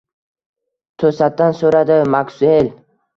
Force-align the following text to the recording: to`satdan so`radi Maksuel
to`satdan 1.03 1.53
so`radi 1.59 1.99
Maksuel 2.15 2.71